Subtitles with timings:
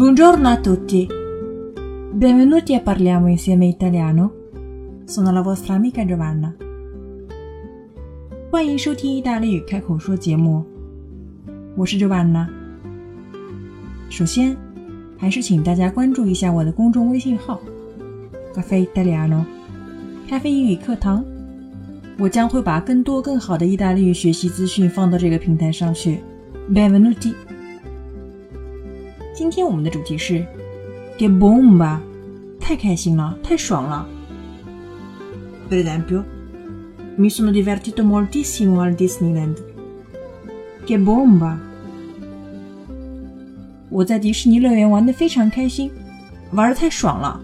[0.00, 1.06] Buongiorno a tutti.
[2.10, 4.32] Benvenuti a Parliamo insieme italiano.
[5.04, 6.54] Sono la vostra amica Giovanna.
[8.50, 10.64] 欢迎收听意大利语开口说节目，
[11.76, 12.46] 我是 Giovanna。
[14.08, 14.56] 首先，
[15.18, 17.60] 还是请大家关注一下我的公众微信号
[18.54, 19.44] “Caffè Italiano”，
[20.26, 21.22] 咖啡英语课堂。
[22.18, 26.20] 我将会把更多更好的意大利语学习资讯放到这个平台上去。
[26.72, 27.34] Benvenuti。
[29.40, 30.44] 今天我们的主题是
[31.16, 31.98] “Che bomba”，
[32.60, 34.06] 太开心了，太爽了。
[35.70, 36.24] Per esempio,
[37.16, 39.56] mi sono divertito moltissimo al Disneyland.
[40.84, 41.56] Che bomba！
[43.88, 45.90] 我在迪士尼乐园玩的非常开心，
[46.52, 47.40] 玩的太爽了。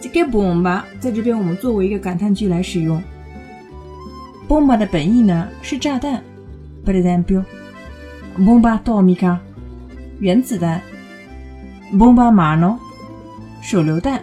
[0.00, 2.98] 这个 bomba 在这边我们作为一个感叹句来使用。
[4.48, 6.22] bomba 的本意呢是炸弹
[6.82, 7.44] ，per esempio,
[8.38, 9.36] bomba atomica。
[10.22, 10.80] 原子弹
[11.94, 12.76] ，bomba mano，
[13.60, 14.22] 手榴弹。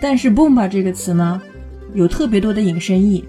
[0.00, 1.42] 但是 bomba 这个词呢，
[1.94, 3.24] 有特别多的引申义。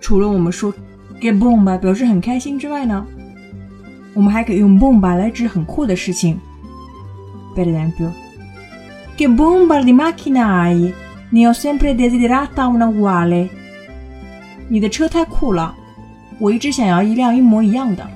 [0.00, 0.72] 除了我们说
[1.20, 3.04] get bomba 表示很开心之外呢，
[4.14, 6.38] 我们还可以用 bomba 来指很酷的事情。
[7.56, 13.48] Per esempio，che bomba di macchina hai？Ne ho sempre desiderata una uguale。
[14.68, 15.74] 你的车太酷了，
[16.38, 18.06] 我一直想要一辆一模一样的。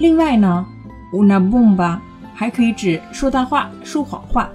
[0.00, 0.66] 另外呢
[1.12, 1.98] ，una bomba
[2.34, 4.50] 还可以指说大话、说谎话。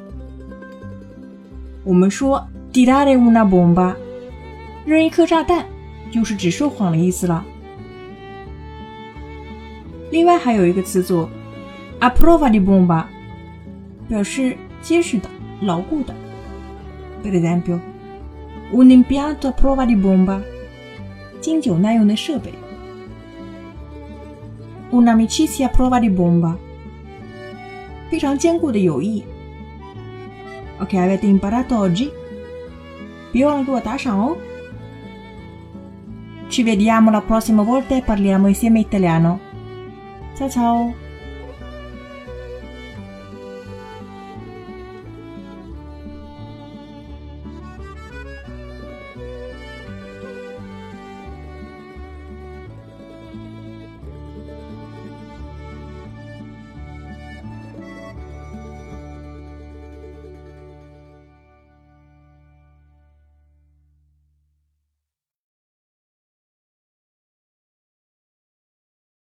[1.83, 2.43] 我们说
[2.73, 3.93] ，di dare una bomba，
[4.87, 5.63] 扔一颗炸弹，
[6.11, 7.45] 就是指说谎的意思了。
[10.09, 11.29] 另外还有一个词组
[11.99, 13.03] a prova di bomba，
[14.07, 15.29] 表示结实的、
[15.61, 16.13] 牢固的。
[17.23, 20.41] Per esempio，un impianto a prova di bomba，
[21.39, 22.51] 经久耐用的设备。
[24.94, 26.56] Un'amicizia prova di bomba，
[28.10, 29.24] 非常坚固的友谊。
[30.80, 32.10] Ok, avete imparato oggi？
[33.32, 34.36] 别忘了给我打赏哦。
[36.48, 39.38] Ci vediamo la prossima volta e parliamo insieme italiano.
[40.34, 41.03] Ciao ciao!